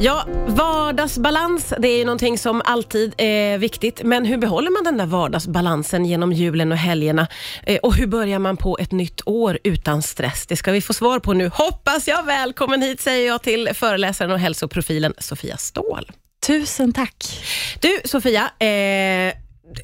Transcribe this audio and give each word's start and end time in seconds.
Ja, 0.00 0.26
vardagsbalans 0.46 1.74
det 1.78 1.88
är 1.88 1.98
ju 1.98 2.04
någonting 2.04 2.38
som 2.38 2.62
alltid 2.64 3.14
är 3.18 3.58
viktigt. 3.58 4.00
Men 4.04 4.24
hur 4.24 4.38
behåller 4.38 4.70
man 4.70 4.84
den 4.84 4.96
där 4.96 5.06
vardagsbalansen 5.06 6.04
genom 6.04 6.32
julen 6.32 6.72
och 6.72 6.78
helgerna? 6.78 7.26
Eh, 7.62 7.78
och 7.78 7.94
hur 7.94 8.06
börjar 8.06 8.38
man 8.38 8.56
på 8.56 8.78
ett 8.78 8.92
nytt 8.92 9.20
år 9.26 9.58
utan 9.64 10.02
stress? 10.02 10.46
Det 10.46 10.56
ska 10.56 10.72
vi 10.72 10.80
få 10.80 10.92
svar 10.92 11.18
på 11.18 11.32
nu, 11.32 11.48
hoppas 11.48 12.08
jag. 12.08 12.22
Välkommen 12.22 12.82
hit 12.82 13.00
säger 13.00 13.26
jag 13.26 13.42
till 13.42 13.70
föreläsaren 13.74 14.30
och 14.30 14.38
hälsoprofilen 14.38 15.14
Sofia 15.18 15.56
Ståhl. 15.56 16.10
Tusen 16.46 16.92
tack. 16.92 17.44
Du 17.80 18.00
Sofia, 18.04 18.42
eh, 18.58 19.34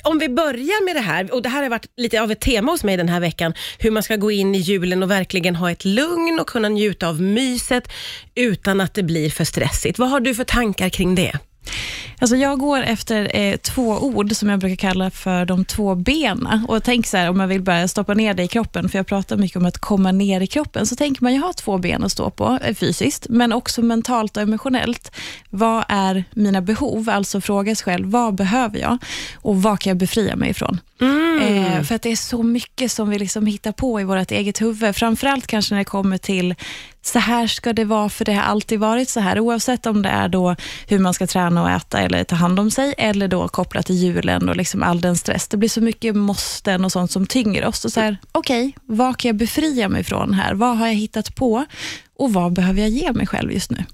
om 0.04 0.18
vi 0.18 0.28
börjar 0.28 0.84
med 0.84 0.96
det 0.96 1.00
här, 1.00 1.34
och 1.34 1.42
det 1.42 1.48
här 1.48 1.62
har 1.62 1.70
varit 1.70 1.86
lite 1.96 2.22
av 2.22 2.32
ett 2.32 2.40
tema 2.40 2.72
hos 2.72 2.84
mig 2.84 2.96
den 2.96 3.08
här 3.08 3.20
veckan, 3.20 3.54
hur 3.78 3.90
man 3.90 4.02
ska 4.02 4.16
gå 4.16 4.30
in 4.30 4.54
i 4.54 4.58
julen 4.58 5.02
och 5.02 5.10
verkligen 5.10 5.56
ha 5.56 5.70
ett 5.70 5.84
lugn 5.84 6.38
och 6.40 6.46
kunna 6.46 6.68
njuta 6.68 7.08
av 7.08 7.22
myset 7.22 7.88
utan 8.34 8.80
att 8.80 8.94
det 8.94 9.02
blir 9.02 9.30
för 9.30 9.44
stressigt. 9.44 9.98
Vad 9.98 10.10
har 10.10 10.20
du 10.20 10.34
för 10.34 10.44
tankar 10.44 10.88
kring 10.88 11.14
det? 11.14 11.38
Alltså 12.22 12.36
jag 12.36 12.58
går 12.58 12.82
efter 12.82 13.36
eh, 13.36 13.56
två 13.56 13.88
ord 13.88 14.32
som 14.32 14.48
jag 14.48 14.58
brukar 14.58 14.76
kalla 14.76 15.10
för 15.10 15.44
de 15.44 15.64
två 15.64 15.94
bena. 15.94 16.64
Och 16.68 16.84
tänk 16.84 17.06
så 17.06 17.16
här, 17.16 17.30
om 17.30 17.38
man 17.38 17.48
vill 17.48 17.62
börja 17.62 17.88
stoppa 17.88 18.14
ner 18.14 18.34
det 18.34 18.42
i 18.42 18.48
kroppen, 18.48 18.88
för 18.88 18.98
jag 18.98 19.06
pratar 19.06 19.36
mycket 19.36 19.56
om 19.56 19.66
att 19.66 19.78
komma 19.78 20.12
ner 20.12 20.40
i 20.40 20.46
kroppen, 20.46 20.86
så 20.86 20.96
tänker 20.96 21.22
man, 21.22 21.34
jag 21.34 21.42
har 21.42 21.52
två 21.52 21.78
ben 21.78 22.04
att 22.04 22.12
stå 22.12 22.30
på 22.30 22.58
eh, 22.64 22.74
fysiskt, 22.74 23.26
men 23.28 23.52
också 23.52 23.82
mentalt 23.82 24.36
och 24.36 24.42
emotionellt. 24.42 25.12
Vad 25.50 25.84
är 25.88 26.24
mina 26.30 26.60
behov? 26.60 27.10
Alltså 27.10 27.40
fråga 27.40 27.74
sig 27.74 27.84
själv, 27.84 28.10
vad 28.10 28.34
behöver 28.34 28.78
jag? 28.78 28.98
Och 29.34 29.62
vad 29.62 29.80
kan 29.80 29.90
jag 29.90 29.96
befria 29.96 30.36
mig 30.36 30.50
ifrån? 30.50 30.80
Mm. 31.00 31.64
Eh, 31.64 31.82
för 31.82 31.94
att 31.94 32.02
det 32.02 32.12
är 32.12 32.16
så 32.16 32.42
mycket 32.42 32.92
som 32.92 33.10
vi 33.10 33.18
liksom 33.18 33.46
hittar 33.46 33.72
på 33.72 34.00
i 34.00 34.04
vårt 34.04 34.30
eget 34.30 34.60
huvud. 34.60 34.96
Framförallt 34.96 35.46
kanske 35.46 35.74
när 35.74 35.78
det 35.78 35.84
kommer 35.84 36.18
till 36.18 36.54
så 37.02 37.18
här 37.18 37.46
ska 37.46 37.72
det 37.72 37.84
vara, 37.84 38.08
för 38.08 38.24
det 38.24 38.32
har 38.32 38.42
alltid 38.42 38.80
varit 38.80 39.08
så 39.08 39.20
här. 39.20 39.40
Oavsett 39.40 39.86
om 39.86 40.02
det 40.02 40.08
är 40.08 40.28
då 40.28 40.56
hur 40.86 40.98
man 40.98 41.14
ska 41.14 41.26
träna 41.26 41.62
och 41.62 41.70
äta 41.70 42.00
eller 42.00 42.24
ta 42.24 42.36
hand 42.36 42.60
om 42.60 42.70
sig, 42.70 42.94
eller 42.98 43.28
då 43.28 43.48
kopplat 43.48 43.86
till 43.86 43.96
julen 43.96 44.48
och 44.48 44.56
liksom 44.56 44.82
all 44.82 45.00
den 45.00 45.16
stress. 45.16 45.48
Det 45.48 45.56
blir 45.56 45.68
så 45.68 45.80
mycket 45.80 46.16
måsten 46.16 46.84
och 46.84 46.92
sånt 46.92 47.10
som 47.10 47.26
tynger 47.26 47.64
oss. 47.66 47.84
Och 47.84 47.92
så 47.92 48.00
här, 48.00 48.16
okej, 48.32 48.68
okay, 48.68 48.96
vad 48.96 49.16
kan 49.16 49.28
jag 49.28 49.36
befria 49.36 49.88
mig 49.88 50.04
från 50.04 50.34
här? 50.34 50.54
Vad 50.54 50.78
har 50.78 50.86
jag 50.86 50.94
hittat 50.94 51.34
på? 51.34 51.64
Och 52.22 52.32
vad 52.32 52.52
behöver 52.52 52.80
jag 52.80 52.90
ge 52.90 53.12
mig 53.12 53.26
själv 53.26 53.52
just 53.52 53.70
nu? 53.70 53.84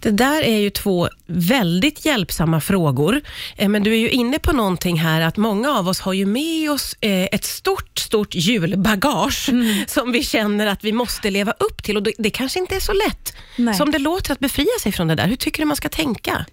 Det 0.00 0.10
där 0.10 0.42
är 0.42 0.58
ju 0.58 0.70
två 0.70 1.08
väldigt 1.26 2.04
hjälpsamma 2.04 2.60
frågor, 2.60 3.20
eh, 3.56 3.68
men 3.68 3.82
du 3.82 3.92
är 3.92 3.98
ju 3.98 4.10
inne 4.10 4.38
på 4.38 4.52
någonting 4.52 4.98
här 4.98 5.20
att 5.20 5.36
många 5.36 5.78
av 5.78 5.88
oss 5.88 6.00
har 6.00 6.12
ju 6.12 6.26
med 6.26 6.70
oss 6.70 6.96
eh, 7.00 7.24
ett 7.24 7.44
stort, 7.44 7.98
stort 7.98 8.34
julbagage 8.34 9.48
mm. 9.48 9.84
som 9.86 10.12
vi 10.12 10.22
känner 10.22 10.66
att 10.66 10.84
vi 10.84 10.92
måste 10.92 11.30
leva 11.30 11.52
upp 11.52 11.82
till 11.82 11.96
och 11.96 12.06
det 12.18 12.30
kanske 12.30 12.58
inte 12.58 12.76
är 12.76 12.80
så 12.80 12.92
lätt 12.92 13.36
Nej. 13.56 13.74
som 13.74 13.90
det 13.90 13.98
låter 13.98 14.32
att 14.32 14.40
befria 14.40 14.78
sig 14.82 14.92
från 14.92 15.08
det 15.08 15.14
där. 15.14 15.26
Hur 15.26 15.36
tycker 15.36 15.62
du 15.62 15.66
man 15.66 15.76
ska 15.76 15.88
tänka? 15.88 16.46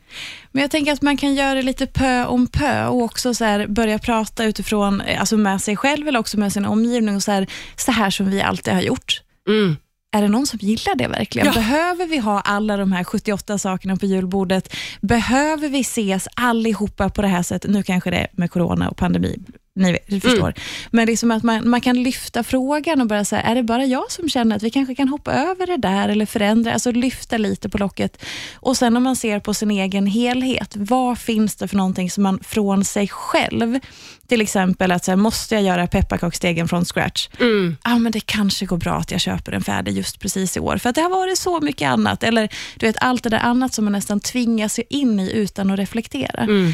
Men 0.52 0.62
Jag 0.62 0.72
tänker 0.72 0.92
att 0.92 1.02
man 1.02 1.18
kan 1.18 1.36
göra 1.36 1.54
det 1.54 1.62
lite 1.62 1.86
pö 1.86 2.26
om 2.26 2.48
pö 2.48 2.88
och 2.88 3.02
också 3.02 3.34
så 3.34 3.66
börja 3.68 4.00
prata 4.00 4.46
utifrån, 4.46 5.02
eh, 5.02 5.20
alltså 5.20 5.38
med 5.38 5.62
sig 5.62 5.78
själv 5.78 6.08
eller 6.08 6.20
också 6.20 6.40
med 6.40 6.54
sin 6.54 6.66
omgivning 6.66 7.16
och 7.16 7.24
så 7.24 7.32
här, 7.32 7.48
så 7.76 7.92
här 7.92 8.10
som 8.10 8.32
vi 8.32 8.42
alltid 8.42 8.74
har 8.74 8.82
gjort. 8.82 9.22
Mm 9.48 9.78
är 10.14 10.22
det 10.22 10.28
någon 10.28 10.48
som 10.48 10.60
gillar 10.62 10.96
det 10.96 11.08
verkligen? 11.08 11.48
Ja. 11.48 11.54
Behöver 11.54 12.06
vi 12.06 12.18
ha 12.18 12.42
alla 12.42 12.78
de 12.78 12.92
här 12.92 13.04
78 13.04 13.58
sakerna 13.58 13.96
på 13.96 14.06
julbordet? 14.06 14.76
Behöver 15.02 15.70
vi 15.70 15.80
ses 15.80 16.28
allihopa 16.36 17.10
på 17.10 17.22
det 17.22 17.28
här 17.28 17.44
sättet? 17.44 17.72
Nu 17.72 17.84
kanske 17.84 18.12
det 18.12 18.18
är 18.18 18.28
med 18.32 18.52
corona 18.52 18.90
och 18.90 18.98
pandemi 18.98 19.40
ni 19.76 20.20
förstår. 20.22 20.48
Mm. 20.48 20.54
Men 20.92 21.06
liksom 21.06 21.32
att 21.32 21.44
man, 21.44 21.70
man 21.70 21.82
kan 21.82 22.04
lyfta 22.04 22.44
frågan 22.44 23.02
och 23.02 23.08
bara 23.08 23.26
säga, 23.26 23.42
är 23.42 23.56
det 23.56 23.64
bara 23.64 23.86
jag 23.86 24.12
som 24.12 24.30
känner 24.30 24.56
att 24.56 24.64
vi 24.64 24.70
kanske 24.70 24.96
kan 24.96 25.10
hoppa 25.10 25.34
över 25.34 25.68
det 25.68 25.78
där 25.78 26.10
eller 26.10 26.26
förändra, 26.26 26.74
alltså 26.74 26.92
lyfta 26.92 27.38
lite 27.38 27.70
på 27.70 27.78
locket. 27.78 28.24
Och 28.54 28.78
sen 28.78 28.98
om 28.98 29.04
man 29.04 29.16
ser 29.16 29.40
på 29.40 29.54
sin 29.54 29.72
egen 29.72 30.08
helhet, 30.08 30.74
vad 30.76 31.20
finns 31.20 31.56
det 31.56 31.68
för 31.68 31.78
någonting 31.78 32.12
som 32.12 32.24
man 32.24 32.40
från 32.44 32.86
sig 32.86 33.08
själv, 33.08 33.80
till 34.28 34.42
exempel 34.42 34.92
att 34.92 35.06
så 35.06 35.12
här, 35.12 35.16
måste 35.16 35.56
jag 35.56 35.64
göra 35.64 35.88
pepparkaksdegen 35.88 36.68
från 36.68 36.86
scratch? 36.86 37.30
Mm. 37.40 37.78
Ah, 37.82 37.98
men 37.98 38.12
det 38.12 38.20
kanske 38.20 38.66
går 38.66 38.78
bra 38.78 38.94
att 38.94 39.12
jag 39.12 39.22
köper 39.22 39.52
en 39.52 39.64
färdig 39.64 39.98
just 39.98 40.20
precis 40.20 40.58
i 40.58 40.60
år, 40.60 40.78
för 40.78 40.90
att 40.90 40.96
det 40.96 41.02
har 41.02 41.10
varit 41.10 41.38
så 41.38 41.60
mycket 41.62 41.90
annat. 41.90 42.24
Eller 42.24 42.50
du 42.78 42.86
vet, 42.86 42.98
allt 43.00 43.24
det 43.24 43.30
där 43.30 43.40
annat 43.40 43.74
som 43.74 43.86
man 43.86 43.92
nästan 43.92 44.20
tvingas 44.20 44.80
in 44.90 45.20
i 45.20 45.32
utan 45.32 45.72
att 45.72 45.80
reflektera. 45.80 46.44
Mm. 46.44 46.74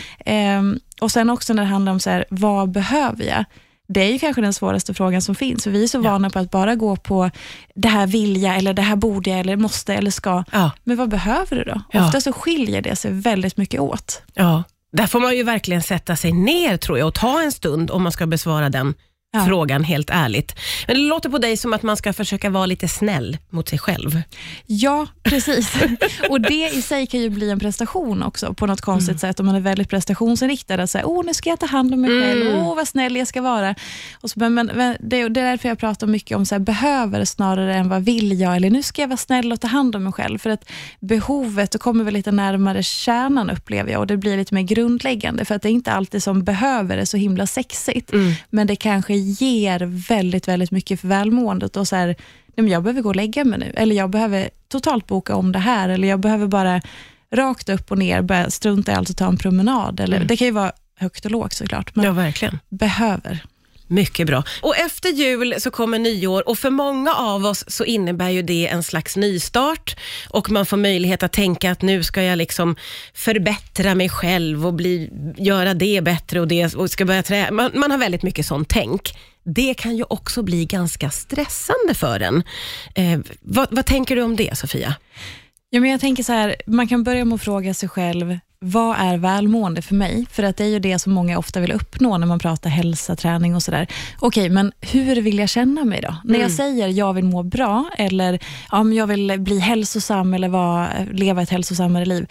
Um, 0.59 0.79
och 1.02 1.12
sen 1.12 1.29
också 1.29 1.53
när 1.53 1.63
det 1.63 1.69
handlar 1.69 1.91
om 1.91 2.00
så 2.00 2.09
här, 2.09 2.25
vad 2.29 2.72
behöver 2.72 2.88
jag? 3.25 3.45
Det 3.88 4.01
är 4.01 4.11
ju 4.11 4.19
kanske 4.19 4.41
den 4.41 4.53
svåraste 4.53 4.94
frågan 4.94 5.22
som 5.22 5.35
finns, 5.35 5.63
för 5.63 5.72
vi 5.72 5.83
är 5.83 5.88
så 5.88 5.97
ja. 5.97 6.11
vana 6.11 6.29
på 6.29 6.39
att 6.39 6.51
bara 6.51 6.75
gå 6.75 6.95
på 6.95 7.29
det 7.75 7.88
här 7.88 8.07
vill 8.07 8.41
jag, 8.41 8.57
eller 8.57 8.73
det 8.73 8.81
här 8.81 8.95
borde 8.95 9.29
jag, 9.29 9.39
eller 9.39 9.55
måste, 9.55 9.94
eller 9.94 10.11
ska. 10.11 10.44
Ja. 10.51 10.72
Men 10.83 10.97
vad 10.97 11.09
behöver 11.09 11.55
du 11.55 11.63
då? 11.63 11.81
Ja. 11.91 12.05
Ofta 12.05 12.22
så 12.22 12.33
skiljer 12.33 12.81
det 12.81 12.95
sig 12.95 13.11
väldigt 13.11 13.57
mycket 13.57 13.79
åt. 13.79 14.22
Ja, 14.33 14.63
där 14.91 15.07
får 15.07 15.19
man 15.19 15.38
ju 15.38 15.44
verkligen 15.44 15.83
sätta 15.83 16.16
sig 16.16 16.31
ner 16.31 16.78
tror 16.78 16.97
jag 16.97 17.07
och 17.07 17.13
ta 17.13 17.41
en 17.41 17.51
stund 17.51 17.91
om 17.91 18.03
man 18.03 18.11
ska 18.11 18.25
besvara 18.25 18.69
den 18.69 18.94
ja. 19.31 19.45
frågan 19.45 19.84
helt 19.84 20.09
ärligt. 20.09 20.56
Men 20.88 20.95
det 20.95 21.01
låter 21.01 21.29
på 21.29 21.38
dig 21.38 21.57
som 21.57 21.73
att 21.73 21.84
man 21.84 21.97
ska 21.97 22.13
försöka 22.13 22.50
vara 22.50 22.66
lite 22.66 22.88
snäll 22.88 23.38
mot 23.50 23.69
sig 23.69 23.79
själv. 23.79 24.22
Ja, 24.66 25.07
precis. 25.23 25.73
och 26.29 26.41
det 26.41 26.69
i 26.69 26.81
sig 26.81 27.07
kan 27.07 27.19
ju 27.19 27.29
bli 27.29 27.50
en 27.50 27.59
prestation 27.59 28.23
också 28.23 28.53
på 28.53 28.66
något 28.66 28.81
konstigt 28.81 29.09
mm. 29.09 29.19
sätt 29.19 29.40
om 29.40 29.45
man 29.45 29.56
är 29.56 29.59
väldigt 29.59 29.90
prestationsinriktad. 29.90 30.73
Att 30.73 30.90
säga, 30.90 31.06
åh 31.06 31.25
nu 31.25 31.34
ska 31.34 31.50
jag 31.50 31.59
ta 31.59 31.66
hand 31.66 31.94
om 31.94 32.01
mig 32.01 32.12
mm. 32.12 32.23
själv, 32.23 32.56
åh 32.56 32.75
vad 32.75 32.88
snäll 32.88 33.16
jag 33.16 33.28
ska 33.28 33.41
vara. 33.41 33.75
Och 34.22 34.29
så, 34.29 34.40
men, 34.40 34.53
men, 34.53 34.97
det, 35.00 35.22
är 35.22 35.29
därför 35.29 35.69
jag 35.69 35.79
pratar 35.79 36.07
mycket 36.07 36.38
om 36.38 36.46
så 36.46 36.56
här, 36.56 36.59
behöver 36.59 37.25
snarare 37.25 37.75
än 37.75 37.90
vad 37.90 38.03
vill 38.03 38.40
jag, 38.40 38.56
eller 38.56 38.69
nu 38.69 38.84
ska 38.84 39.01
jag 39.01 39.07
vara 39.07 39.17
snäll 39.17 39.51
och 39.51 39.61
ta 39.61 39.67
hand 39.67 39.96
om 39.96 40.03
mig 40.03 40.13
själv. 40.13 40.38
För 40.38 40.50
att 40.50 40.69
behovet, 41.00 41.72
då 41.72 41.79
kommer 41.79 42.03
vi 42.03 42.11
lite 42.11 42.31
närmare 42.31 42.84
kärnan 42.84 43.50
upplever 43.50 43.91
jag 43.91 44.00
och 44.00 44.07
det 44.07 44.17
blir 44.17 44.38
lite 44.38 44.53
mer 44.53 44.61
grundläggande. 44.61 45.46
För 45.46 45.56
att 45.56 45.61
det 45.61 45.69
är 45.69 45.72
inte 45.72 45.91
alltid 45.91 46.23
som 46.23 46.44
behöver 46.44 46.97
är 46.97 47.06
så 47.06 47.17
himla 47.17 47.47
sexigt, 47.47 48.13
mm. 48.13 48.34
men 48.50 48.67
det 48.67 48.75
kanske 48.75 49.19
ger 49.19 49.80
väldigt, 50.09 50.47
väldigt 50.47 50.72
mycket 50.72 51.00
för 51.00 51.07
välmåendet. 51.07 51.78
Och 51.78 51.88
så 51.88 51.96
här, 51.96 52.16
jag 52.56 52.84
behöver 52.84 53.02
gå 53.02 53.09
och 53.09 53.16
lägga 53.16 53.46
mig 53.46 53.59
nu, 53.59 53.74
eller 53.75 53.96
jag 53.96 54.09
behöver 54.09 54.50
totalt 54.68 55.07
boka 55.07 55.35
om 55.35 55.52
det 55.52 55.59
här, 55.59 55.90
eller 55.90 56.07
jag 56.07 56.19
behöver 56.19 56.47
bara 56.47 56.81
rakt 57.31 57.69
upp 57.69 57.91
och 57.91 57.97
ner 57.97 58.22
börja 58.22 58.50
strunta 58.50 58.91
i 58.91 58.96
allt 58.96 59.09
och 59.09 59.18
ta 59.18 59.28
en 59.28 59.38
promenad. 59.38 60.00
Eller, 60.00 60.18
mm. 60.18 60.28
Det 60.28 60.38
kan 60.38 60.47
ju 60.47 60.53
vara 60.53 60.72
högt 60.96 61.25
och 61.25 61.31
lågt 61.31 61.53
såklart, 61.53 61.96
men 61.96 62.06
ja, 62.06 62.12
verkligen. 62.12 62.59
behöver. 62.69 63.44
Mycket 63.91 64.27
bra. 64.27 64.44
Och 64.61 64.77
efter 64.77 65.09
jul 65.09 65.55
så 65.57 65.72
kommer 65.72 66.00
nyår 66.00 66.50
och 66.50 66.59
för 66.59 66.69
många 66.69 67.13
av 67.13 67.45
oss 67.45 67.63
så 67.67 67.85
innebär 67.85 68.29
ju 68.29 68.41
det 68.41 68.67
en 68.67 68.83
slags 68.83 69.16
nystart 69.16 69.97
och 70.29 70.51
man 70.51 70.66
får 70.66 70.77
möjlighet 70.77 71.23
att 71.23 71.33
tänka 71.33 71.72
att 71.72 71.81
nu 71.81 72.03
ska 72.03 72.23
jag 72.23 72.38
liksom 72.38 72.75
förbättra 73.13 73.95
mig 73.95 74.09
själv 74.09 74.67
och 74.67 74.73
bli, 74.73 75.09
göra 75.38 75.73
det 75.73 76.01
bättre 76.03 76.41
och 76.41 76.47
det 76.47 76.75
och 76.75 76.91
ska 76.91 77.05
börja 77.05 77.23
träna. 77.23 77.51
Man, 77.51 77.72
man 77.73 77.91
har 77.91 77.97
väldigt 77.97 78.23
mycket 78.23 78.45
sånt 78.45 78.69
tänk. 78.69 79.17
Det 79.44 79.73
kan 79.73 79.97
ju 79.97 80.03
också 80.09 80.44
bli 80.44 80.66
ganska 80.66 81.09
stressande 81.09 81.94
för 81.94 82.19
en. 82.19 82.44
Eh, 82.95 83.19
vad, 83.41 83.67
vad 83.72 83.85
tänker 83.85 84.16
du 84.16 84.22
om 84.22 84.35
det 84.35 84.57
Sofia? 84.57 84.95
Ja, 85.69 85.79
men 85.79 85.89
jag 85.89 85.99
tänker 85.99 86.23
så 86.23 86.33
här, 86.33 86.55
man 86.66 86.88
kan 86.88 87.03
börja 87.03 87.25
med 87.25 87.35
att 87.35 87.41
fråga 87.41 87.73
sig 87.73 87.89
själv, 87.89 88.39
vad 88.62 88.97
är 89.00 89.18
välmående 89.18 89.81
för 89.81 89.96
mig? 89.96 90.25
För 90.31 90.44
att 90.44 90.58
det 90.58 90.64
är 90.64 90.68
ju 90.68 90.80
det 90.80 91.00
som 91.00 91.14
många 91.14 91.38
ofta 91.38 91.59
vill 91.59 91.72
uppnå 91.72 92.18
när 92.18 92.28
man 92.28 92.40
pratar 92.40 92.70
hälsa, 92.70 93.16
träning 93.16 93.56
och 93.56 93.64
sådär. 93.64 93.88
Okej, 94.20 94.50
men 94.50 94.72
hur 94.81 95.22
vill 95.22 95.40
jag 95.40 95.50
känna 95.50 95.86
mig 95.86 96.02
då? 96.02 96.08
Mm. 96.08 96.22
När 96.24 96.34
jag 96.34 96.52
mm. 96.52 96.58
säger 96.58 96.88
jag 96.88 97.14
vill 97.14 97.25
må 97.25 97.44
bra 97.44 97.90
eller 97.97 98.40
ja, 98.72 98.90
jag 98.92 99.08
vill 99.08 99.40
bli 99.40 99.59
hälsosam 99.59 100.34
eller 100.34 100.50
vara, 100.50 100.90
leva 101.12 101.42
ett 101.42 101.50
hälsosammare 101.50 102.06
liv. 102.06 102.28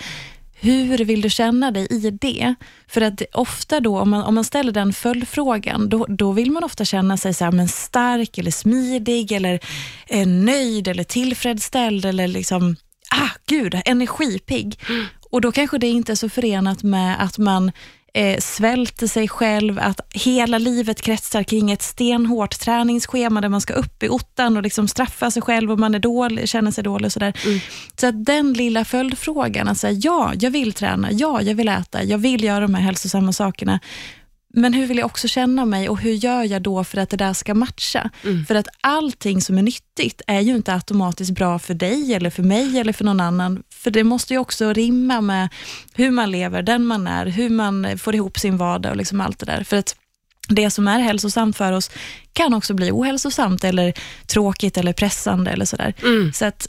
Hur 0.61 0.99
vill 0.99 1.21
du 1.21 1.31
känna 1.31 1.71
dig 1.71 1.87
i 1.91 2.11
det? 2.11 2.55
För 2.89 3.01
att 3.01 3.23
ofta 3.33 3.81
då, 3.81 4.01
om 4.01 4.11
man, 4.11 4.23
om 4.23 4.35
man 4.35 4.45
ställer 4.45 4.73
den 4.73 4.93
följdfrågan, 4.93 5.89
då, 5.89 6.07
då 6.09 6.33
vill 6.33 6.51
man 6.51 6.65
ofta 6.65 6.85
känna 6.85 7.17
sig 7.17 7.35
så 7.35 7.45
här, 7.45 7.53
men 7.53 7.69
stark 7.69 8.39
eller 8.39 8.51
smidig 8.51 9.33
eller 9.33 9.61
eh, 10.07 10.27
nöjd 10.27 10.89
eller 10.89 11.05
tillfredsställd 11.05 12.05
eller 12.05 12.29
liksom 12.29 12.77
ah, 13.11 13.31
gud, 13.47 13.81
energipigg. 13.85 14.79
Mm. 14.89 15.07
Och 15.31 15.41
då 15.41 15.53
kanske 15.53 15.79
det 15.79 15.89
inte 15.89 16.13
är 16.13 16.17
så 16.17 16.29
förenat 16.29 16.83
med 16.83 17.23
att 17.23 17.39
man 17.39 17.73
eh, 18.15 18.39
svälter 18.39 19.07
sig 19.07 19.29
själv, 19.29 19.79
att 19.79 20.01
hela 20.15 20.59
livet 20.59 21.03
kretsar 21.03 21.43
kring 21.43 21.71
ett 21.71 21.83
stenhårt 21.83 22.61
träningsschema 22.61 23.41
där 23.41 23.49
man 23.49 23.61
ska 23.61 23.75
upp 23.75 24.03
i 24.03 24.09
ottan 24.09 24.57
och 24.57 24.63
liksom 24.63 24.89
straffa 24.89 25.31
sig 25.31 25.43
själv 25.43 25.73
och 25.73 25.79
man 25.79 25.95
är 25.95 25.99
dålig, 25.99 26.49
känner 26.49 26.71
sig 26.71 26.85
dålig 26.85 27.07
och 27.07 27.13
sådär. 27.13 27.37
Mm. 27.45 27.59
Så 27.97 28.07
att 28.07 28.25
den 28.25 28.53
lilla 28.53 28.85
följdfrågan, 28.85 29.69
att 29.69 29.79
säga 29.79 30.01
ja, 30.03 30.33
jag 30.41 30.51
vill 30.51 30.73
träna, 30.73 31.13
ja, 31.13 31.43
jag 31.43 31.55
vill 31.55 31.69
äta, 31.69 32.05
jag 32.05 32.19
vill 32.19 32.45
göra 32.45 32.61
de 32.61 32.75
här 32.75 32.83
hälsosamma 32.83 33.33
sakerna. 33.33 33.81
Men 34.55 34.73
hur 34.73 34.87
vill 34.87 34.99
jag 34.99 35.07
också 35.07 35.29
känna 35.29 35.65
mig 35.65 35.89
och 35.89 36.01
hur 36.01 36.13
gör 36.13 36.45
jag 36.45 36.63
då 36.63 36.85
för 36.85 36.99
att 36.99 37.11
det 37.11 37.17
där 37.17 37.33
ska 37.33 37.55
matcha? 37.55 38.11
Mm. 38.25 38.47
För 38.47 38.55
att 38.55 38.69
allting 38.81 39.41
som 39.41 39.59
är 39.59 39.63
nyttigt 39.63 40.23
är 40.27 40.41
ju 40.41 40.57
inte 40.57 40.75
automatiskt 40.75 41.31
bra 41.31 41.59
för 41.59 41.75
dig 41.75 42.15
eller 42.15 42.31
för 42.31 42.43
mig 42.43 42.79
eller 42.79 42.93
för 42.93 43.05
någon 43.05 43.21
annan. 43.21 43.63
För 43.75 43.91
det 43.91 44.05
måste 44.05 44.35
ju 44.35 44.39
också 44.39 44.73
rimma 44.73 45.21
med 45.21 45.49
hur 45.95 46.11
man 46.11 46.31
lever, 46.31 46.63
den 46.63 46.85
man 46.85 47.07
är, 47.07 47.27
hur 47.27 47.51
man 47.51 47.99
får 47.99 48.15
ihop 48.15 48.39
sin 48.39 48.57
vardag 48.57 48.91
och 48.91 48.97
liksom 48.97 49.21
allt 49.21 49.39
det 49.39 49.47
där. 49.47 49.65
För 49.65 49.77
att 49.77 49.97
det 50.49 50.71
som 50.71 50.89
är 50.89 50.99
hälsosamt 50.99 51.57
för 51.57 51.73
oss 51.73 51.91
kan 52.33 52.55
också 52.55 52.75
bli 52.75 52.91
ohälsosamt 52.91 53.65
eller 53.65 53.95
tråkigt 54.27 54.77
eller 54.77 54.93
pressande 54.93 55.51
eller 55.51 55.65
sådär. 55.65 55.95
Mm. 56.03 56.33
Så 56.33 56.45
att 56.45 56.69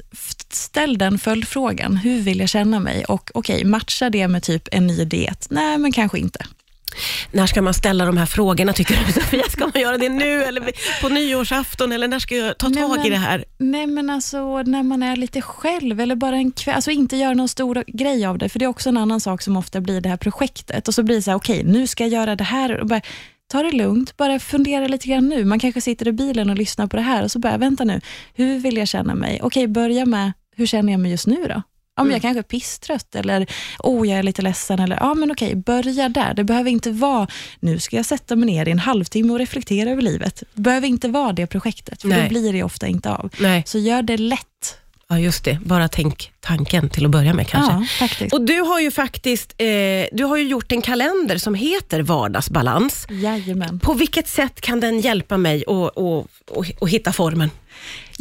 ställ 0.49 0.97
den 0.97 1.19
följdfrågan, 1.19 1.97
hur 1.97 2.21
vill 2.21 2.39
jag 2.39 2.49
känna 2.49 2.79
mig? 2.79 3.05
Och 3.05 3.31
okej, 3.33 3.65
matchar 3.65 4.09
det 4.09 4.27
med 4.27 4.43
typ 4.43 4.67
en 4.71 4.87
ny 4.87 5.05
diet? 5.05 5.47
Nej, 5.49 5.77
men 5.77 5.91
kanske 5.91 6.19
inte. 6.19 6.45
När 7.31 7.47
ska 7.47 7.61
man 7.61 7.73
ställa 7.73 8.05
de 8.05 8.17
här 8.17 8.25
frågorna 8.25 8.73
tycker 8.73 8.99
du 9.07 9.11
Sofia? 9.21 9.43
Ska 9.49 9.67
man 9.73 9.81
göra 9.81 9.97
det 9.97 10.09
nu 10.09 10.43
eller 10.43 10.71
på 11.01 11.09
nyårsafton 11.09 11.91
eller 11.91 12.07
när 12.07 12.19
ska 12.19 12.35
jag 12.35 12.57
ta 12.57 12.67
Nej, 12.69 12.83
tag 12.83 12.97
i 12.97 12.99
men- 12.99 13.11
det 13.11 13.17
här? 13.17 13.45
Nej, 13.57 13.87
men 13.87 14.09
alltså 14.09 14.61
när 14.63 14.83
man 14.83 15.03
är 15.03 15.15
lite 15.15 15.41
själv 15.41 15.99
eller 16.01 16.15
bara 16.15 16.35
en 16.35 16.51
kväll, 16.51 16.75
alltså 16.75 16.91
inte 16.91 17.17
göra 17.17 17.33
någon 17.33 17.47
stor 17.49 17.83
grej 17.87 18.25
av 18.25 18.37
det, 18.37 18.49
för 18.49 18.59
det 18.59 18.65
är 18.65 18.69
också 18.69 18.89
en 18.89 18.97
annan 18.97 19.19
sak 19.19 19.41
som 19.41 19.57
ofta 19.57 19.81
blir 19.81 20.01
det 20.01 20.09
här 20.09 20.17
projektet 20.17 20.87
och 20.87 20.93
så 20.93 21.03
blir 21.03 21.15
det 21.15 21.21
så 21.21 21.31
här, 21.31 21.37
okej, 21.37 21.63
nu 21.63 21.87
ska 21.87 22.03
jag 22.03 22.11
göra 22.13 22.35
det 22.35 22.43
här 22.43 22.79
och 22.79 22.87
bara, 22.87 23.01
ta 23.51 23.63
det 23.63 23.71
lugnt, 23.71 24.17
bara 24.17 24.39
fundera 24.39 24.87
lite 24.87 25.07
grann 25.07 25.29
nu. 25.29 25.45
Man 25.45 25.59
kanske 25.59 25.81
sitter 25.81 26.07
i 26.07 26.11
bilen 26.11 26.49
och 26.49 26.55
lyssnar 26.55 26.87
på 26.87 26.95
det 26.97 27.01
här 27.03 27.23
och 27.23 27.31
så 27.31 27.39
bara, 27.39 27.57
vänta 27.57 27.83
nu, 27.83 28.01
hur 28.33 28.59
vill 28.59 28.77
jag 28.77 28.87
känna 28.87 29.15
mig? 29.15 29.39
Okej, 29.43 29.67
börja 29.67 30.05
med, 30.05 30.31
hur 30.55 30.65
känner 30.65 30.93
jag 30.93 30.99
mig 30.99 31.11
just 31.11 31.27
nu 31.27 31.45
då? 31.49 31.61
Om 31.99 32.05
Mm. 32.07 32.11
jag 32.13 32.21
kanske 32.21 32.39
är 32.39 32.43
pisstrött 32.43 33.15
eller 33.15 33.45
oh, 33.79 34.07
jag 34.09 34.19
är 34.19 34.23
lite 34.23 34.41
ledsen. 34.41 34.79
Eller, 34.79 34.95
ja, 35.01 35.13
men 35.13 35.31
okej, 35.31 35.55
börja 35.55 36.09
där. 36.09 36.33
Det 36.33 36.43
behöver 36.43 36.71
inte 36.71 36.91
vara, 36.91 37.27
nu 37.59 37.79
ska 37.79 37.95
jag 37.95 38.05
sätta 38.05 38.35
mig 38.35 38.45
ner 38.45 38.67
i 38.67 38.71
en 38.71 38.79
halvtimme 38.79 39.33
och 39.33 39.39
reflektera 39.39 39.89
över 39.89 40.01
livet. 40.01 40.43
Det 40.53 40.61
behöver 40.61 40.87
inte 40.87 41.07
vara 41.07 41.33
det 41.33 41.47
projektet, 41.47 42.01
för 42.01 42.09
Nej. 42.09 42.23
då 42.23 42.29
blir 42.29 42.53
det 42.53 42.63
ofta 42.63 42.87
inte 42.87 43.09
av. 43.11 43.29
Nej, 43.39 43.63
Så 43.65 43.77
gör 43.79 44.01
det 44.01 44.17
lätt. 44.17 44.77
ja, 45.09 45.19
just 45.19 45.43
det. 45.43 45.59
Bara 45.65 45.87
tänk 45.87 46.31
tanken 46.39 46.89
till 46.89 47.05
att 47.05 47.11
börja 47.11 47.33
med 47.33 47.47
kanske. 47.47 47.73
Ja, 47.73 47.85
faktiskt. 48.07 48.33
Och 48.33 48.41
du 48.45 48.59
har 48.59 48.79
ju 48.79 48.91
faktiskt 48.91 49.53
eh, 49.57 49.67
du 50.11 50.23
har 50.23 50.37
ju 50.37 50.47
gjort 50.47 50.71
en 50.71 50.81
kalender 50.81 51.37
som 51.37 51.53
heter 51.55 52.01
Vardagsbalans. 52.01 53.07
Jajamän. 53.09 53.79
På 53.79 53.93
vilket 53.93 54.27
sätt 54.27 54.61
kan 54.61 54.79
den 54.79 54.99
hjälpa 54.99 55.37
mig 55.37 55.63
att 56.81 56.89
hitta 56.89 57.13
formen? 57.13 57.51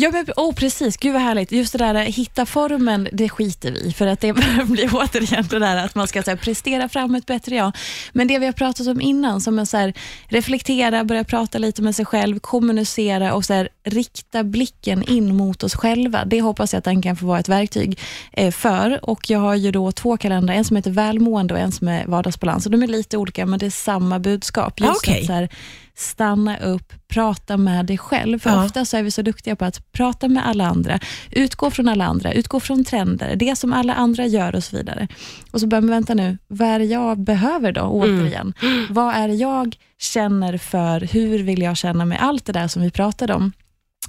Ja, 0.00 0.10
men, 0.10 0.26
oh, 0.36 0.54
precis. 0.54 0.96
Gud 0.96 1.12
vad 1.12 1.22
härligt. 1.22 1.52
Just 1.52 1.72
det 1.72 1.78
där 1.78 1.94
att 1.94 2.06
hitta 2.06 2.46
formen, 2.46 3.08
det 3.12 3.28
skiter 3.28 3.72
vi 3.72 3.92
för 3.92 4.06
att 4.06 4.20
det 4.20 4.32
blir 4.66 4.90
återigen 4.92 5.46
det 5.50 5.58
där 5.58 5.84
att 5.84 5.94
man 5.94 6.08
ska 6.08 6.22
så 6.22 6.30
här, 6.30 6.36
prestera 6.36 6.88
fram 6.88 7.14
ett 7.14 7.26
bättre 7.26 7.56
jag. 7.56 7.76
Men 8.12 8.28
det 8.28 8.38
vi 8.38 8.46
har 8.46 8.52
pratat 8.52 8.86
om 8.86 9.00
innan, 9.00 9.40
som 9.40 9.58
att 9.58 9.68
så 9.68 9.76
här, 9.76 9.94
reflektera, 10.28 11.04
börja 11.04 11.24
prata 11.24 11.58
lite 11.58 11.82
med 11.82 11.96
sig 11.96 12.04
själv, 12.04 12.38
kommunicera 12.38 13.34
och 13.34 13.44
så 13.44 13.54
här, 13.54 13.68
rikta 13.84 14.44
blicken 14.44 15.02
in 15.02 15.36
mot 15.36 15.62
oss 15.62 15.74
själva. 15.74 16.24
Det 16.24 16.40
hoppas 16.40 16.72
jag 16.72 16.78
att 16.78 16.84
den 16.84 17.02
kan 17.02 17.16
få 17.16 17.26
vara 17.26 17.38
ett 17.38 17.48
verktyg 17.48 17.98
eh, 18.32 18.50
för. 18.50 19.10
Och 19.10 19.30
Jag 19.30 19.38
har 19.38 19.54
ju 19.54 19.70
då 19.70 19.92
två 19.92 20.16
kalendrar, 20.16 20.54
en 20.54 20.64
som 20.64 20.76
heter 20.76 20.90
välmående 20.90 21.54
och 21.54 21.60
en 21.60 21.72
som 21.72 21.88
är 21.88 22.06
vardagsbalans. 22.06 22.66
Och 22.66 22.72
de 22.72 22.82
är 22.82 22.86
lite 22.86 23.16
olika, 23.16 23.46
men 23.46 23.58
det 23.58 23.66
är 23.66 23.70
samma 23.70 24.18
budskap. 24.18 24.80
Just 24.80 24.96
Okej. 24.96 25.20
att 25.20 25.26
så 25.26 25.56
stanna 25.98 26.58
upp, 26.58 26.92
prata 27.08 27.56
med 27.56 27.86
dig 27.86 27.98
själv. 27.98 28.38
För 28.38 28.50
Ja. 28.50 28.64
ofta 28.64 28.84
så 28.84 28.96
är 28.96 29.02
vi 29.02 29.10
så 29.10 29.22
duktiga 29.22 29.56
på 29.56 29.64
att 29.64 29.92
prata 29.92 30.28
med 30.28 30.46
alla 30.48 30.66
andra, 30.66 30.98
utgå 31.30 31.70
från 31.70 31.88
alla 31.88 32.04
andra, 32.04 32.32
utgå 32.32 32.60
från 32.60 32.84
trender, 32.84 33.36
det 33.36 33.56
som 33.56 33.72
alla 33.72 33.94
andra 33.94 34.26
gör 34.26 34.54
och 34.54 34.64
så 34.64 34.76
vidare. 34.76 35.08
Och 35.50 35.60
så 35.60 35.66
bara, 35.66 35.80
men 35.80 35.90
vänta 35.90 36.14
nu, 36.14 36.38
vad 36.48 36.68
är 36.68 36.78
det 36.78 36.84
jag 36.84 37.18
behöver 37.20 37.72
då, 37.72 37.80
återigen? 37.82 38.54
Vad 38.90 39.14
är 39.14 39.28
det 39.28 39.34
jag 39.34 39.76
känner 39.98 40.58
för, 40.58 41.00
hur 41.00 41.38
vill 41.42 41.62
jag 41.62 41.76
känna 41.76 42.04
med 42.04 42.22
allt 42.22 42.44
det 42.44 42.52
där 42.52 42.68
som 42.68 42.82
vi 42.82 42.90
pratade 42.90 43.34
om? 43.34 43.52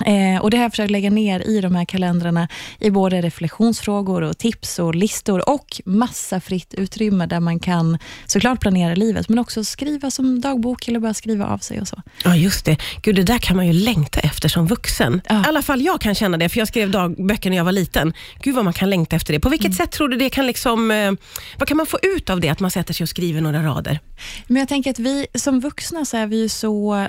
Eh, 0.06 0.42
och 0.42 0.50
Det 0.50 0.57
har 0.57 0.63
jag 0.63 0.72
försökt 0.72 0.92
lägga 0.92 1.10
ner 1.10 1.48
i 1.48 1.62
de 1.62 1.75
här 1.75 1.86
kalendrarna 1.86 2.48
i 2.80 2.90
både 2.92 3.22
reflektionsfrågor 3.22 4.22
och 4.22 4.38
tips 4.38 4.80
och 4.80 4.96
listor 4.96 5.50
och 5.50 5.81
massa 5.86 6.40
fritt 6.40 6.74
utrymme 6.74 7.25
där 7.25 7.40
man 7.40 7.60
kan 7.60 7.98
såklart 8.25 8.60
planera 8.60 8.96
livet, 8.96 9.30
men 9.30 9.40
också 9.40 9.63
skriva 9.63 10.12
som 10.12 10.42
dagbok 10.42 10.88
eller 10.88 11.00
bara 11.00 11.13
skriva 11.13 11.46
av 11.46 11.57
sig 11.57 11.81
och 11.81 11.88
så. 11.88 12.01
Ja, 12.24 12.36
just 12.36 12.66
det. 12.66 12.78
Gud, 13.01 13.16
det 13.16 13.24
där 13.24 13.38
kan 13.38 13.56
man 13.56 13.68
ju 13.68 13.74
längta 13.74 14.19
efter 14.19 14.50
som 14.50 14.68
vuxen. 14.68 15.22
Ja. 15.30 15.36
I 15.46 15.48
alla 15.48 15.62
fall 15.62 15.81
jag 15.81 16.01
kan 16.01 16.16
känna 16.16 16.38
det, 16.38 16.50
för 16.50 16.60
jag 16.60 16.68
skrev 16.68 16.92
dagböcker 16.92 17.50
när 17.50 17.57
jag 17.57 17.63
var 17.63 17.72
liten. 17.72 18.13
Gud 18.44 18.56
vad 18.56 18.66
man 18.66 18.74
kan 18.74 18.90
längta 18.90 19.16
efter 19.16 19.34
det. 19.34 19.40
På 19.40 19.50
vilket 19.50 19.75
sätt 19.75 19.92
tror 19.92 20.07
du 20.07 20.18
det 20.18 20.30
kan 20.30 20.48
liksom, 20.48 20.92
eh, 20.92 21.12
vad 21.57 21.68
kan 21.68 21.78
man 21.78 21.86
få 21.86 22.00
ut 22.01 22.30
av 22.30 22.40
det, 22.40 22.50
att 22.50 22.60
man 22.60 22.72
sätter 22.72 22.94
sig 22.94 23.04
och 23.04 23.10
skriver 23.10 23.42
några 23.42 23.63
rader? 23.63 24.00
Men 24.48 24.57
jag 24.57 24.68
tänker 24.69 24.92
att 24.92 25.00
vi 25.00 25.28
som 25.36 25.60
vuxna 25.60 26.06
så 26.06 26.18
är 26.18 26.28
vi 26.28 26.42
ju 26.42 26.50
så 26.50 27.07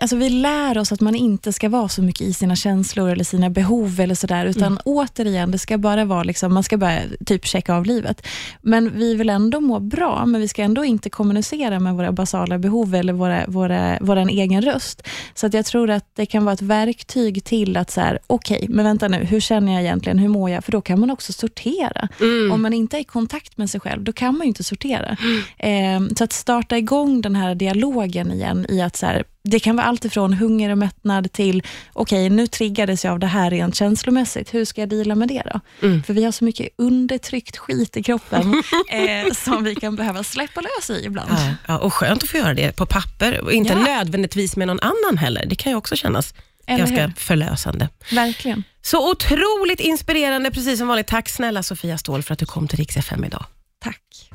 Alltså 0.00 0.16
vi 0.16 0.28
lär 0.28 0.78
oss 0.78 0.92
att 0.92 1.00
man 1.00 1.14
inte 1.14 1.52
ska 1.52 1.68
vara 1.68 1.88
så 1.88 2.02
mycket 2.02 2.20
i 2.20 2.32
sina 2.32 2.56
känslor 2.56 3.10
eller 3.10 3.24
sina 3.24 3.50
behov 3.50 4.00
eller 4.00 4.14
sådär, 4.14 4.46
utan 4.46 4.78
återigen, 4.84 5.50
det 5.50 5.58
ska 5.58 5.78
bara 5.78 6.04
vara 6.04 6.22
liksom, 6.22 6.54
man 6.54 6.62
ska 6.62 6.76
bara 6.76 6.98
typ 7.26 7.46
checka 7.46 7.74
av 7.74 7.84
livet. 7.84 8.26
Men 8.62 8.98
vi 8.98 9.14
vill 9.14 9.30
ändå 9.30 9.60
må 9.60 9.80
bra, 9.80 10.26
men 10.26 10.40
vi 10.40 10.48
ska 10.48 10.62
ändå 10.62 10.84
inte 10.84 11.10
kommunicera 11.10 11.80
med 11.80 11.94
våra 11.94 12.12
basala 12.12 12.58
behov 12.58 12.94
eller 12.94 13.12
våra, 13.12 13.44
våra, 13.46 13.98
vår 14.00 14.16
egen 14.16 14.62
röst. 14.62 15.02
Så 15.34 15.46
att 15.46 15.54
jag 15.54 15.66
tror 15.66 15.90
att 15.90 16.04
det 16.14 16.26
kan 16.26 16.44
vara 16.44 16.52
ett 16.52 16.62
verktyg 16.62 17.44
till 17.44 17.76
att 17.76 17.90
så 17.90 18.00
här, 18.00 18.18
okej, 18.26 18.66
men 18.70 18.84
vänta 18.84 19.08
nu, 19.08 19.16
hur 19.16 19.40
känner 19.40 19.72
jag 19.72 19.82
egentligen, 19.82 20.18
hur 20.18 20.28
mår 20.28 20.50
jag? 20.50 20.64
För 20.64 20.72
då 20.72 20.80
kan 20.80 21.00
man 21.00 21.10
också 21.10 21.32
sortera. 21.32 22.08
Om 22.52 22.62
man 22.62 22.72
inte 22.72 22.96
är 22.96 23.00
i 23.00 23.04
kontakt 23.04 23.56
med 23.58 23.70
sig 23.70 23.80
själv, 23.80 24.04
då 24.04 24.12
kan 24.12 24.38
man 24.38 24.46
ju 24.46 24.48
inte 24.48 24.64
sortera. 24.64 25.16
Eh, 25.58 26.00
så 26.16 26.24
att 26.24 26.32
starta 26.32 26.78
igång 26.78 27.20
den 27.20 27.36
här 27.36 27.54
dialogen 27.54 28.32
igen 28.32 28.66
i 28.68 28.82
att 28.82 28.96
så 28.96 29.06
här, 29.06 29.24
det 29.50 29.60
kan 29.60 29.76
vara 29.76 29.86
allt 29.86 30.04
ifrån 30.04 30.32
hunger 30.32 30.70
och 30.70 30.78
mättnad 30.78 31.32
till, 31.32 31.62
okej, 31.92 32.30
nu 32.30 32.46
triggades 32.46 33.04
jag 33.04 33.12
av 33.12 33.18
det 33.18 33.26
här 33.26 33.50
rent 33.50 33.74
känslomässigt. 33.76 34.54
Hur 34.54 34.64
ska 34.64 34.80
jag 34.82 34.88
deala 34.88 35.14
med 35.14 35.28
det 35.28 35.42
då? 35.52 35.60
För 36.06 36.12
vi 36.14 36.24
har 36.24 36.32
så 36.32 36.44
mycket 36.44 36.68
undertryckt 36.78 37.56
skit 37.56 37.96
i 37.96 38.02
kroppen 38.02 38.62
eh, 38.90 39.32
som 39.34 39.64
vi 39.64 39.74
kan 39.74 39.96
behöva 39.96 40.22
släppa 40.24 40.60
lös 40.60 40.90
i 40.90 41.04
ibland. 41.04 41.30
Ja, 41.32 41.54
ja, 41.68 41.78
och 41.78 41.94
skönt 41.94 42.22
att 42.22 42.28
få 42.28 42.36
göra 42.36 42.54
det 42.54 42.76
på 42.76 42.86
papper 42.86 43.40
och 43.40 43.52
inte 43.52 43.72
Ja. 43.72 43.78
nödvändigtvis 43.80 44.56
med 44.56 44.66
någon 44.66 44.80
annan 44.80 45.18
heller. 45.18 45.46
Det 45.46 45.54
kan 45.56 45.72
ju 45.72 45.76
också 45.78 45.96
kännas 45.96 46.34
Eller 46.66 46.78
ganska 46.78 47.06
hur? 47.06 47.12
förlösande. 47.16 47.88
Verkligen. 48.12 48.62
Så 48.82 49.10
otroligt 49.10 49.80
inspirerande, 49.80 50.50
precis 50.50 50.78
som 50.78 50.88
vanligt. 50.88 51.06
Tack 51.06 51.28
snälla 51.28 51.62
Sofia 51.62 51.98
Ståhl 51.98 52.22
för 52.22 52.32
att 52.32 52.38
du 52.38 52.46
kom 52.46 52.68
till 52.68 52.78
Rix 52.78 52.96
FM 52.96 53.24
idag. 53.24 53.44